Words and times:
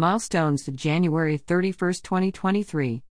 Milestones 0.00 0.64
to 0.64 0.72
January 0.72 1.36
31, 1.36 1.92
2023. 2.02 3.02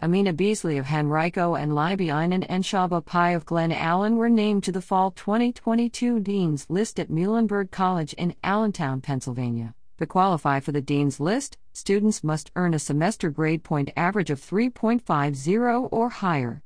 Amina 0.00 0.32
Beasley 0.32 0.78
of 0.78 0.86
Henrico 0.86 1.54
and 1.54 1.74
Libby 1.74 2.10
Einen 2.10 2.42
and 2.44 2.64
Shaba 2.64 3.04
Pai 3.04 3.34
of 3.34 3.44
Glen 3.44 3.72
Allen 3.72 4.16
were 4.16 4.30
named 4.30 4.64
to 4.64 4.72
the 4.72 4.80
Fall 4.80 5.10
2022 5.10 6.18
Dean's 6.20 6.70
List 6.70 6.98
at 6.98 7.10
Muhlenberg 7.10 7.70
College 7.70 8.14
in 8.14 8.34
Allentown, 8.42 9.02
Pennsylvania. 9.02 9.74
To 9.98 10.06
qualify 10.06 10.60
for 10.60 10.72
the 10.72 10.80
Dean's 10.80 11.20
List, 11.20 11.58
students 11.74 12.24
must 12.24 12.50
earn 12.56 12.72
a 12.72 12.78
semester 12.78 13.28
grade 13.28 13.62
point 13.62 13.90
average 13.94 14.30
of 14.30 14.40
3.50 14.40 15.90
or 15.92 16.08
higher. 16.08 16.62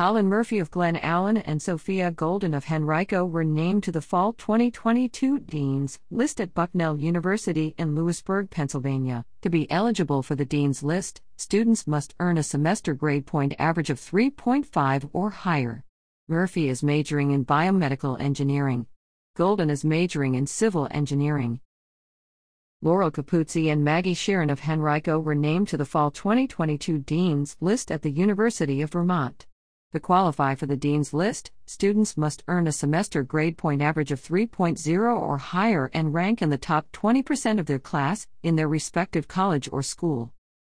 Colin 0.00 0.28
Murphy 0.28 0.58
of 0.58 0.70
Glen 0.70 0.96
Allen 0.96 1.36
and 1.36 1.60
Sophia 1.60 2.10
Golden 2.10 2.54
of 2.54 2.72
Henrico 2.72 3.22
were 3.26 3.44
named 3.44 3.82
to 3.82 3.92
the 3.92 4.00
Fall 4.00 4.32
2022 4.32 5.40
Dean's 5.40 5.98
List 6.10 6.40
at 6.40 6.54
Bucknell 6.54 6.98
University 6.98 7.74
in 7.76 7.94
Lewisburg, 7.94 8.48
Pennsylvania. 8.48 9.26
To 9.42 9.50
be 9.50 9.70
eligible 9.70 10.22
for 10.22 10.34
the 10.34 10.46
Dean's 10.46 10.82
List, 10.82 11.20
students 11.36 11.86
must 11.86 12.14
earn 12.18 12.38
a 12.38 12.42
semester 12.42 12.94
grade 12.94 13.26
point 13.26 13.52
average 13.58 13.90
of 13.90 14.00
3.5 14.00 15.10
or 15.12 15.28
higher. 15.28 15.84
Murphy 16.28 16.70
is 16.70 16.82
majoring 16.82 17.32
in 17.32 17.44
biomedical 17.44 18.18
engineering. 18.18 18.86
Golden 19.36 19.68
is 19.68 19.84
majoring 19.84 20.34
in 20.34 20.46
civil 20.46 20.88
engineering. 20.90 21.60
Laurel 22.80 23.10
Capuzzi 23.10 23.70
and 23.70 23.84
Maggie 23.84 24.14
Sheeran 24.14 24.50
of 24.50 24.66
Henrico 24.66 25.18
were 25.18 25.34
named 25.34 25.68
to 25.68 25.76
the 25.76 25.84
Fall 25.84 26.10
2022 26.10 27.00
Dean's 27.00 27.58
List 27.60 27.92
at 27.92 28.00
the 28.00 28.10
University 28.10 28.80
of 28.80 28.92
Vermont. 28.92 29.46
To 29.92 29.98
qualify 29.98 30.54
for 30.54 30.66
the 30.66 30.76
Dean's 30.76 31.12
List, 31.12 31.50
students 31.66 32.16
must 32.16 32.44
earn 32.46 32.68
a 32.68 32.72
semester 32.72 33.24
grade 33.24 33.58
point 33.58 33.82
average 33.82 34.12
of 34.12 34.22
3.0 34.22 35.20
or 35.20 35.38
higher 35.38 35.90
and 35.92 36.14
rank 36.14 36.40
in 36.40 36.50
the 36.50 36.56
top 36.56 36.92
20% 36.92 37.58
of 37.58 37.66
their 37.66 37.80
class 37.80 38.28
in 38.44 38.54
their 38.54 38.68
respective 38.68 39.26
college 39.26 39.68
or 39.72 39.82
school. 39.82 40.32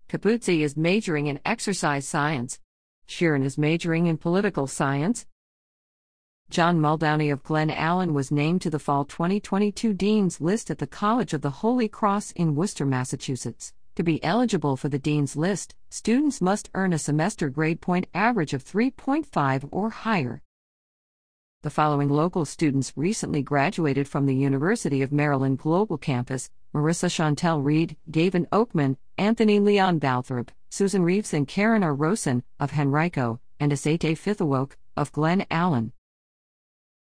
Capuzzi 0.09 0.61
is 0.61 0.75
majoring 0.75 1.27
in 1.27 1.39
exercise 1.45 2.07
science. 2.07 2.59
Sheeran 3.07 3.43
is 3.43 3.55
majoring 3.55 4.07
in 4.07 4.17
political 4.17 4.65
science. 4.65 5.27
John 6.49 6.79
Muldowney 6.79 7.31
of 7.31 7.43
Glen 7.43 7.69
Allen 7.69 8.15
was 8.15 8.31
named 8.31 8.63
to 8.63 8.71
the 8.71 8.79
Fall 8.79 9.05
2022 9.05 9.93
Dean's 9.93 10.41
List 10.41 10.71
at 10.71 10.79
the 10.79 10.87
College 10.87 11.33
of 11.33 11.41
the 11.41 11.61
Holy 11.61 11.87
Cross 11.87 12.31
in 12.31 12.55
Worcester, 12.55 12.85
Massachusetts. 12.85 13.73
To 13.95 14.01
be 14.01 14.23
eligible 14.23 14.75
for 14.75 14.89
the 14.89 14.97
Dean's 14.97 15.35
List, 15.35 15.75
students 15.93 16.41
must 16.41 16.71
earn 16.73 16.91
a 16.91 16.97
semester 16.97 17.49
grade 17.49 17.79
point 17.79 18.07
average 18.15 18.51
of 18.51 18.65
3.5 18.65 19.69
or 19.71 19.91
higher. 19.91 20.41
The 21.61 21.69
following 21.69 22.09
local 22.09 22.45
students 22.45 22.93
recently 22.95 23.43
graduated 23.43 24.07
from 24.07 24.25
the 24.25 24.33
University 24.33 25.03
of 25.03 25.11
Maryland 25.11 25.59
Global 25.59 25.99
Campus 25.99 26.49
Marissa 26.73 27.09
Chantel 27.09 27.63
Reed, 27.63 27.95
Gavin 28.09 28.47
Oakman, 28.51 28.97
Anthony 29.19 29.59
Leon 29.59 29.99
Balthrop, 29.99 30.49
Susan 30.71 31.03
Reeves, 31.03 31.31
and 31.31 31.47
Karen 31.47 31.83
R. 31.83 31.93
Rosen 31.93 32.41
of 32.59 32.73
Henrico, 32.73 33.39
and 33.59 33.71
Asate 33.71 34.17
Fithawoke 34.17 34.71
of 34.97 35.11
Glen 35.11 35.45
Allen. 35.51 35.93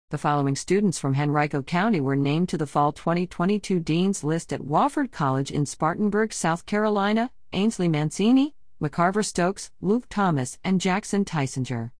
The 0.09 0.17
following 0.17 0.55
students 0.55 0.97
from 0.97 1.13
Henrico 1.13 1.61
County 1.61 2.01
were 2.01 2.15
named 2.15 2.49
to 2.49 2.57
the 2.57 2.65
Fall 2.65 2.91
2022 2.91 3.79
Dean's 3.81 4.23
List 4.23 4.51
at 4.51 4.61
Wofford 4.61 5.11
College 5.11 5.51
in 5.51 5.67
Spartanburg, 5.67 6.33
South 6.33 6.65
Carolina 6.65 7.29
Ainsley 7.53 7.87
Mancini, 7.87 8.55
McCarver 8.81 9.25
Stokes, 9.25 9.71
Luke 9.81 10.05
Thomas, 10.07 10.57
and 10.63 10.79
Jackson 10.79 11.25
Tysinger. 11.25 11.91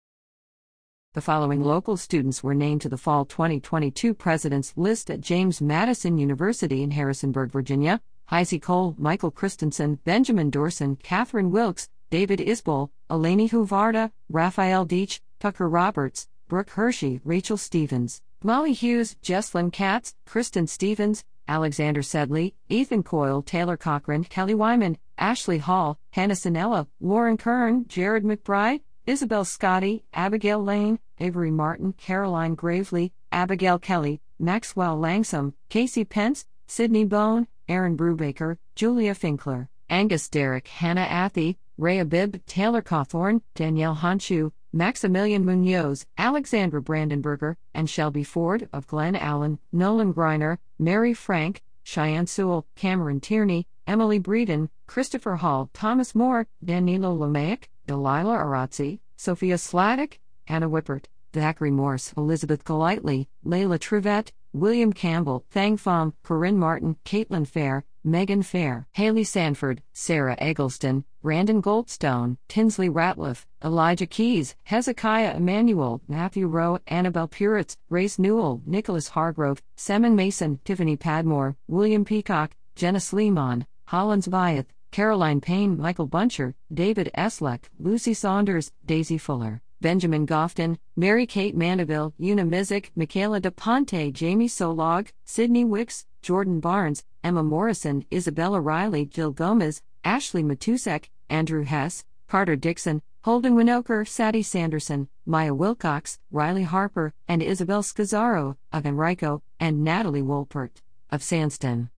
The 1.14 1.20
following 1.20 1.62
local 1.62 1.98
students 1.98 2.42
were 2.42 2.54
named 2.54 2.80
to 2.82 2.90
the 2.90 2.98
Fall 2.98 3.26
2022 3.26 4.14
President's 4.14 4.78
List 4.78 5.12
at 5.12 5.20
James 5.20 5.60
Madison 5.60 6.18
University 6.18 6.82
in 6.82 6.92
Harrisonburg, 6.92 7.52
Virginia 7.52 8.00
Heisey 8.32 8.62
Cole, 8.62 8.96
Michael 8.98 9.32
Christensen, 9.32 9.96
Benjamin 10.06 10.52
Dorson, 10.52 11.02
Catherine 11.04 11.52
Wilkes, 11.52 11.90
David 12.12 12.40
Isbell, 12.40 12.92
Eleni 13.10 13.50
Huvarda, 13.50 14.12
Raphael 14.30 14.86
Deach, 14.86 15.20
Tucker 15.40 15.68
Roberts, 15.68 16.30
Brooke 16.48 16.70
Hershey, 16.70 17.20
Rachel 17.26 17.58
Stevens, 17.58 18.22
Molly 18.42 18.72
Hughes, 18.72 19.18
Jesslyn 19.22 19.74
Katz, 19.74 20.16
Kristen 20.26 20.66
Stevens, 20.68 21.26
Alexander 21.50 22.04
Sedley, 22.04 22.54
Ethan 22.70 23.02
Coyle, 23.02 23.42
Taylor 23.42 23.76
Cochran, 23.76 24.24
Kelly 24.24 24.54
Wyman, 24.54 24.98
Ashley 25.20 25.60
Hall, 25.60 26.00
Hannah 26.12 26.34
Sinella, 26.34 26.88
Lauren 27.00 27.38
Kern, 27.38 27.86
Jared 27.88 28.24
McBride, 28.24 28.82
Isabel 29.06 29.46
Scotty, 29.46 30.04
Abigail 30.14 30.64
Lane, 30.64 31.00
Avery 31.20 31.52
Martin, 31.52 31.94
Caroline 31.94 32.56
Gravely, 32.56 33.12
Abigail 33.32 33.78
Kelly, 33.78 34.22
Maxwell 34.40 34.98
Langsom, 34.98 35.54
Casey 35.70 36.06
Pence, 36.06 36.46
Sydney 36.68 37.06
Bone, 37.06 37.48
Aaron 37.68 37.98
Brubaker, 37.98 38.58
Julia 38.76 39.14
Finkler, 39.14 39.68
Angus 39.90 40.30
Derrick, 40.30 40.68
Hannah 40.68 41.06
Athy, 41.06 41.58
Rhea 41.78 42.06
Bibb, 42.06 42.46
Taylor 42.46 42.82
Cawthorn, 42.82 43.42
Danielle 43.56 43.96
Honshu, 43.96 44.52
Maximilian 44.72 45.44
Munoz, 45.44 46.06
Alexandra 46.18 46.82
Brandenberger, 46.82 47.56
and 47.74 47.90
Shelby 47.90 48.24
Ford 48.24 48.70
of 48.72 48.86
Glen 48.86 49.16
Allen, 49.16 49.58
Nolan 49.72 50.14
Greiner, 50.14 50.60
Mary 50.78 51.14
Frank, 51.14 51.64
Cheyenne 51.84 52.28
Sewell, 52.28 52.68
Cameron 52.76 53.20
Tierney, 53.20 53.68
Emily 53.88 54.20
Breeden, 54.20 54.70
Christopher 54.88 55.38
Hall, 55.38 55.70
Thomas 55.74 56.14
Moore, 56.14 56.48
Danilo 56.64 57.16
Lamaic, 57.16 57.66
Delilah 57.88 58.38
Arazzi, 58.38 59.00
Sophia 59.16 59.56
Sladek, 59.56 60.20
Anna 60.48 60.70
Whippert, 60.70 61.06
Zachary 61.34 61.72
Morse, 61.72 62.14
Elizabeth 62.18 62.64
Golightly, 62.64 63.28
Layla 63.46 63.80
Trivette, 63.80 64.32
William 64.54 64.92
Campbell, 64.94 65.46
Thang 65.52 65.78
Pham, 65.78 66.14
Corinne 66.24 66.58
Martin, 66.58 66.96
Caitlin 67.06 67.48
Fair, 67.48 67.86
Megan 68.04 68.42
Fair, 68.42 68.88
Haley 68.94 69.24
Sanford, 69.24 69.84
Sarah 69.94 70.36
Eggleston, 70.40 71.04
Brandon 71.22 71.62
Goldstone, 71.62 72.38
Tinsley 72.48 72.90
Ratliff, 72.90 73.46
Elijah 73.64 74.08
Keys, 74.08 74.56
Hezekiah 74.64 75.36
Emanuel, 75.36 76.02
Matthew 76.08 76.48
Rowe, 76.48 76.80
Annabelle 76.88 77.28
Puritz, 77.28 77.78
Grace 77.90 78.18
Newell, 78.18 78.62
Nicholas 78.66 79.10
Hargrove, 79.10 79.62
Semin 79.78 80.16
Mason, 80.16 80.60
Tiffany 80.64 80.98
Padmore, 80.98 81.56
William 81.68 82.06
Peacock, 82.06 82.56
Jenna 82.76 83.00
Sleeman, 83.00 83.68
Hollins 83.86 84.28
Vyeth, 84.28 84.68
Caroline 84.92 85.42
Payne, 85.42 85.78
Michael 85.78 86.08
Buncher, 86.08 86.56
David 86.74 87.12
Esleck, 87.16 87.66
Lucy 87.78 88.14
Saunders, 88.14 88.72
Daisy 88.86 89.18
Fuller. 89.18 89.62
Benjamin 89.82 90.28
Gofton, 90.28 90.78
Mary 90.96 91.26
Kate 91.26 91.56
Mandeville, 91.56 92.14
Una 92.20 92.44
Mizik, 92.44 92.90
Michaela 92.96 93.40
DePonte, 93.40 94.12
Jamie 94.12 94.50
Solog, 94.50 95.08
Sydney 95.26 95.64
Wicks, 95.64 96.06
Jordan 96.22 96.60
Barnes, 96.60 97.04
Emma 97.24 97.44
Morrison, 97.44 98.06
Isabella 98.12 98.60
Riley, 98.60 99.06
Jill 99.06 99.32
Gomez, 99.32 99.82
Ashley 100.04 100.44
Matusek, 100.44 101.06
Andrew 101.30 101.64
Hess, 101.64 102.04
Carter 102.28 102.56
Dixon, 102.56 103.02
Holden 103.24 103.56
Winoker, 103.56 104.08
Sadie 104.08 104.44
Sanderson, 104.44 105.08
Maya 105.26 105.54
Wilcox, 105.54 106.20
Riley 106.32 106.64
Harper, 106.64 107.14
and 107.28 107.42
Isabel 107.42 107.84
Scazzaro, 107.84 108.58
of 108.72 108.86
Henrico, 108.86 109.42
and 109.60 109.84
Natalie 109.84 110.22
Wolpert, 110.22 110.82
of 111.10 111.22
Sandston. 111.22 111.90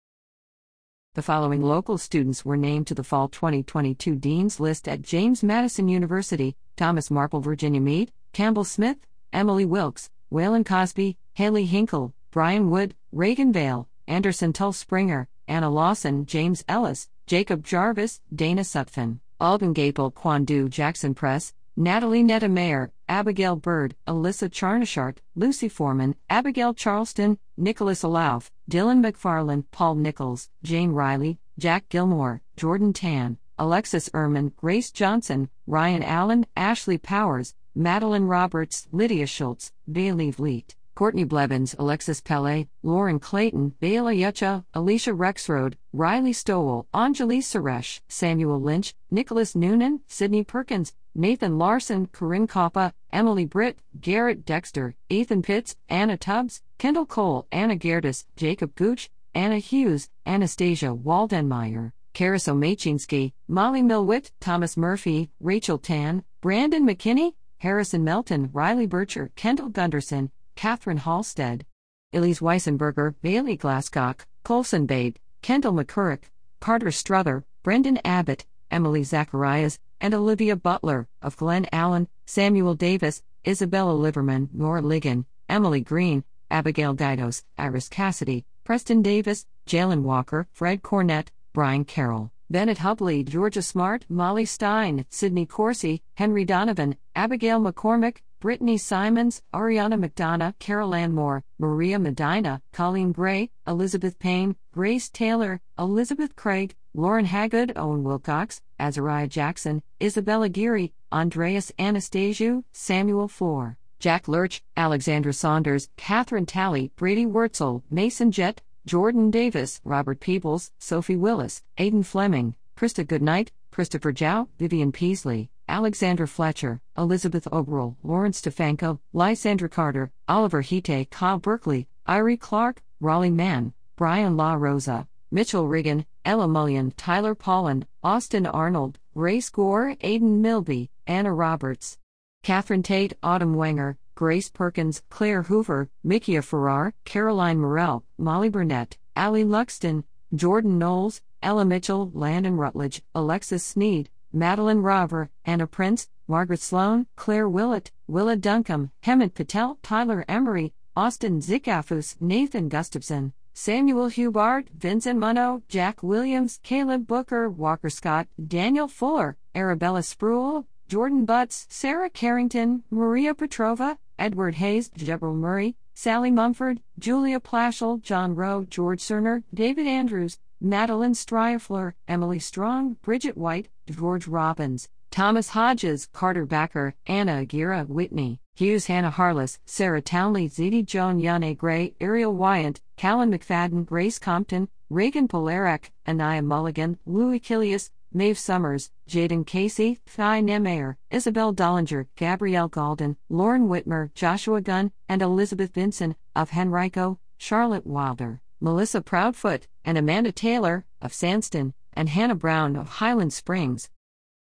The 1.13 1.21
following 1.21 1.61
local 1.61 1.97
students 1.97 2.45
were 2.45 2.55
named 2.55 2.87
to 2.87 2.95
the 2.95 3.03
Fall 3.03 3.27
2022 3.27 4.15
Dean's 4.15 4.61
List 4.61 4.87
at 4.87 5.01
James 5.01 5.43
Madison 5.43 5.89
University 5.89 6.55
Thomas 6.77 7.11
Marple, 7.11 7.41
Virginia 7.41 7.81
Mead, 7.81 8.13
Campbell 8.31 8.63
Smith, 8.63 8.95
Emily 9.33 9.65
Wilkes, 9.65 10.09
Waylon 10.31 10.65
Cosby, 10.65 11.17
Haley 11.33 11.65
Hinkle, 11.65 12.13
Brian 12.31 12.69
Wood, 12.69 12.95
Reagan 13.11 13.51
Vale, 13.51 13.89
Anderson 14.07 14.53
Tull 14.53 14.71
Springer, 14.71 15.27
Anna 15.49 15.69
Lawson, 15.69 16.25
James 16.25 16.63
Ellis, 16.69 17.09
Jacob 17.27 17.61
Jarvis, 17.61 18.21
Dana 18.33 18.61
Sutphin, 18.61 19.19
Alden 19.37 19.73
Gapel, 19.73 20.13
Quandu 20.13 20.69
Jackson 20.69 21.13
Press, 21.13 21.53
Natalie 21.75 22.23
Netta 22.23 22.47
Mayer, 22.47 22.89
Abigail 23.11 23.57
Bird, 23.57 23.93
Alyssa 24.07 24.49
Charnashart, 24.49 25.17
Lucy 25.35 25.67
Foreman, 25.67 26.15
Abigail 26.29 26.73
Charleston, 26.73 27.37
Nicholas 27.57 28.03
Alauf, 28.03 28.49
Dylan 28.69 29.05
McFarland, 29.05 29.65
Paul 29.69 29.95
Nichols, 29.95 30.47
Jane 30.63 30.93
Riley, 30.93 31.37
Jack 31.59 31.89
Gilmore, 31.89 32.41
Jordan 32.55 32.93
Tan, 32.93 33.37
Alexis 33.59 34.07
Ehrman, 34.13 34.55
Grace 34.55 34.91
Johnson, 34.91 35.49
Ryan 35.67 36.03
Allen, 36.03 36.45
Ashley 36.55 36.97
Powers, 36.97 37.53
Madeline 37.75 38.27
Roberts, 38.27 38.87
Lydia 38.93 39.27
Schultz, 39.27 39.73
Bailey 39.91 40.31
Vliet. 40.31 40.75
Courtney 40.95 41.23
Blevins, 41.23 41.75
Alexis 41.79 42.21
Pele, 42.21 42.67
Lauren 42.83 43.19
Clayton, 43.19 43.73
Bayla 43.81 44.15
Yucha, 44.15 44.63
Alicia 44.73 45.11
Rexroad, 45.11 45.75
Riley 45.93 46.33
Stowell, 46.33 46.87
Anjali 46.93 47.39
Suresh, 47.39 48.01
Samuel 48.07 48.61
Lynch, 48.61 48.93
Nicholas 49.09 49.55
Noonan, 49.55 50.01
Sidney 50.07 50.43
Perkins, 50.43 50.93
Nathan 51.13 51.57
Larson, 51.57 52.07
Corinne 52.07 52.47
Coppa, 52.47 52.93
Emily 53.11 53.45
Britt, 53.45 53.79
Garrett 53.99 54.45
Dexter, 54.45 54.95
Ethan 55.09 55.41
Pitts, 55.41 55.75
Anna 55.89 56.17
Tubbs, 56.17 56.61
Kendall 56.77 57.05
Cole, 57.05 57.47
Anna 57.51 57.75
Gerdes, 57.75 58.25
Jacob 58.35 58.75
Gooch, 58.75 59.09
Anna 59.33 59.57
Hughes, 59.57 60.09
Anastasia 60.25 60.95
Waldenmeyer, 60.95 61.91
Kariso 62.13 62.55
Machinsky, 62.55 63.33
Molly 63.47 63.81
Milwitt, 63.81 64.31
Thomas 64.39 64.75
Murphy, 64.75 65.29
Rachel 65.39 65.77
Tan, 65.77 66.23
Brandon 66.41 66.85
McKinney, 66.85 67.33
Harrison 67.59 68.03
Melton, 68.03 68.49
Riley 68.51 68.87
Bircher, 68.87 69.29
Kendall 69.35 69.69
Gunderson, 69.69 70.31
Catherine 70.61 70.97
Halstead, 70.97 71.65
Elise 72.13 72.39
Weissenberger, 72.39 73.15
Bailey 73.23 73.57
Glasscock, 73.57 74.27
Colson 74.43 74.85
Bade, 74.85 75.17
Kendall 75.41 75.73
McCurrick, 75.73 76.25
Carter 76.59 76.91
Struther, 76.91 77.45
Brendan 77.63 77.97
Abbott, 78.05 78.45
Emily 78.69 79.01
Zacharias, 79.01 79.79
and 79.99 80.13
Olivia 80.13 80.55
Butler, 80.55 81.07
of 81.19 81.35
Glen 81.35 81.65
Allen, 81.71 82.07
Samuel 82.27 82.75
Davis, 82.75 83.23
Isabella 83.47 83.93
Liverman, 83.93 84.49
Nora 84.53 84.83
Ligon, 84.83 85.25
Emily 85.49 85.81
Green, 85.81 86.23
Abigail 86.51 86.93
Didos, 86.93 87.43
Iris 87.57 87.89
Cassidy, 87.89 88.45
Preston 88.63 89.01
Davis, 89.01 89.47
Jalen 89.65 90.03
Walker, 90.03 90.47
Fred 90.51 90.83
Cornett, 90.83 91.29
Brian 91.53 91.85
Carroll, 91.85 92.31
Bennett 92.51 92.77
Hubley, 92.77 93.27
Georgia 93.27 93.63
Smart, 93.63 94.05
Molly 94.09 94.45
Stein, 94.45 95.07
Sydney 95.09 95.47
Corsi, 95.47 96.03
Henry 96.13 96.45
Donovan, 96.45 96.97
Abigail 97.15 97.59
McCormick, 97.59 98.17
Brittany 98.41 98.75
Simons, 98.75 99.43
Ariana 99.53 100.03
McDonough, 100.03 100.57
Carol 100.57 100.95
Ann 100.95 101.13
Moore, 101.13 101.43
Maria 101.59 101.99
Medina, 101.99 102.59
Colleen 102.73 103.11
Gray, 103.11 103.51
Elizabeth 103.67 104.17
Payne, 104.17 104.55
Grace 104.73 105.09
Taylor, 105.09 105.61
Elizabeth 105.77 106.35
Craig, 106.35 106.73
Lauren 106.95 107.25
Haggard, 107.25 107.71
Owen 107.75 108.03
Wilcox, 108.03 108.59
Azariah 108.79 109.27
Jackson, 109.27 109.83
Isabella 110.01 110.49
Geary, 110.49 110.91
Andreas 111.11 111.71
Anastasiou, 111.77 112.63
Samuel 112.73 113.27
Floor, 113.27 113.77
Jack 113.99 114.27
Lurch, 114.27 114.63
Alexandra 114.75 115.33
Saunders, 115.33 115.89
Catherine 115.95 116.47
Talley, 116.47 116.91
Brady 116.95 117.27
Wurtzel, 117.27 117.83
Mason 117.91 118.31
Jett, 118.31 118.63
Jordan 118.87 119.29
Davis, 119.29 119.79
Robert 119.83 120.19
Peebles, 120.19 120.71
Sophie 120.79 121.15
Willis, 121.15 121.61
Aidan 121.77 122.01
Fleming, 122.01 122.55
Krista 122.75 123.07
Goodnight, 123.07 123.51
Christopher 123.69 124.11
Jow, 124.11 124.49
Vivian 124.57 124.91
Peasley, 124.91 125.51
Alexander 125.71 126.27
Fletcher, 126.27 126.81
Elizabeth 126.97 127.47
Oberl, 127.49 127.95
Lawrence 128.03 128.41
Stefanko, 128.41 128.99
Lysandra 129.13 129.69
Carter, 129.69 130.11
Oliver 130.27 130.61
Hite, 130.61 131.09
Kyle 131.09 131.39
Berkeley, 131.39 131.87
Irie 132.05 132.37
Clark, 132.37 132.83
Raleigh 132.99 133.29
Mann, 133.29 133.71
Brian 133.95 134.35
La 134.35 134.55
Rosa, 134.55 135.07
Mitchell 135.31 135.69
Riggin, 135.69 136.05
Ella 136.25 136.45
Mullion, 136.49 136.91
Tyler 136.97 137.33
Polland, 137.35 137.85
Austin 138.03 138.45
Arnold, 138.45 138.99
Ray 139.15 139.41
Gore, 139.49 139.95
Aiden 140.03 140.41
Milby, 140.41 140.89
Anna 141.07 141.33
Roberts, 141.33 141.97
Catherine 142.43 142.83
Tate, 142.83 143.13
Autumn 143.23 143.55
Wenger, 143.55 143.97
Grace 144.13 144.49
Perkins, 144.49 145.01
Claire 145.09 145.43
Hoover, 145.43 145.89
Mikia 146.05 146.43
Farrar, 146.43 146.93
Caroline 147.05 147.59
Morell, 147.59 148.03
Molly 148.17 148.49
Burnett, 148.49 148.97
Ali 149.15 149.45
Luxton, 149.45 150.03
Jordan 150.35 150.77
Knowles, 150.77 151.21
Ella 151.41 151.63
Mitchell, 151.63 152.11
Landon 152.13 152.57
Rutledge, 152.57 153.01
Alexis 153.15 153.63
Sneed, 153.63 154.09
Madeline 154.33 154.81
Rover, 154.81 155.29
Anna 155.45 155.67
Prince, 155.67 156.07
Margaret 156.27 156.61
Sloan, 156.61 157.07
Claire 157.15 157.49
Willett, 157.49 157.91
Willa 158.07 158.35
Duncombe, 158.35 158.91
Hemant 159.03 159.33
Patel, 159.33 159.77
Tyler 159.83 160.23
Emery, 160.27 160.73
Austin 160.95 161.39
Zikafus, 161.41 162.15
Nathan 162.19 162.69
Gustafson, 162.69 163.33
Samuel 163.53 164.09
Hubart, 164.09 164.69
Vincent 164.69 165.19
Munno, 165.19 165.61
Jack 165.67 166.01
Williams, 166.01 166.59
Caleb 166.63 167.05
Booker, 167.05 167.49
Walker 167.49 167.89
Scott, 167.89 168.27
Daniel 168.47 168.87
Fuller, 168.87 169.37
Arabella 169.53 169.99
Spruill, 169.99 170.65
Jordan 170.87 171.25
Butts, 171.25 171.67
Sarah 171.69 172.09
Carrington, 172.09 172.83
Maria 172.89 173.33
Petrova, 173.33 173.97
Edward 174.17 174.55
Hayes, 174.55 174.89
Deborah 174.89 175.33
Murray, 175.33 175.75
Sally 175.93 176.31
Mumford, 176.31 176.81
Julia 176.97 177.39
Plashel, 177.39 178.01
John 178.01 178.35
Rowe, 178.35 178.65
George 178.69 179.01
Cerner, 179.01 179.43
David 179.53 179.87
Andrews, 179.87 180.39
Madeline 180.63 181.13
Stryfler, 181.13 181.93
Emily 182.07 182.37
Strong, 182.37 182.97
Bridget 183.01 183.35
White, 183.35 183.69
George 183.89 184.27
Robbins, 184.27 184.87
Thomas 185.09 185.49
Hodges, 185.49 186.07
Carter 186.13 186.45
Backer, 186.45 186.93
Anna 187.07 187.41
Aguirre, 187.41 187.83
Whitney, 187.85 188.39
Hughes 188.53 188.85
Hannah 188.85 189.09
Harless, 189.09 189.57
Sarah 189.65 190.03
Townley, 190.03 190.47
Zeddy 190.47 190.85
Joan 190.85 191.19
Yane 191.19 191.57
Gray, 191.57 191.95
Ariel 191.99 192.35
Wyant, 192.35 192.79
Callan 192.95 193.31
McFadden, 193.31 193.87
Grace 193.87 194.19
Compton, 194.19 194.69
Reagan 194.91 195.27
Polarek, 195.27 195.89
Anaya 196.07 196.43
Mulligan, 196.43 196.99
Louis 197.07 197.39
Kilius, 197.39 197.89
Maeve 198.13 198.37
Summers, 198.37 198.91
Jaden 199.09 199.47
Casey, 199.47 199.97
Thai 200.05 200.43
Nemayer, 200.43 200.97
Isabel 201.09 201.55
Dollinger, 201.55 202.05
Gabrielle 202.15 202.69
Galden, 202.69 203.15
Lauren 203.29 203.67
Whitmer, 203.67 204.13
Joshua 204.13 204.61
Gunn, 204.61 204.91
and 205.09 205.23
Elizabeth 205.23 205.73
Vinson, 205.73 206.15
of 206.35 206.51
Henrico, 206.51 207.17
Charlotte 207.37 207.87
Wilder, 207.87 208.40
Melissa 208.63 209.01
Proudfoot, 209.01 209.67
and 209.83 209.97
Amanda 209.97 210.31
Taylor, 210.31 210.85
of 211.01 211.11
Sandston, 211.11 211.73
and 211.93 212.09
Hannah 212.09 212.35
Brown 212.35 212.75
of 212.75 212.87
Highland 212.87 213.33
Springs, 213.33 213.89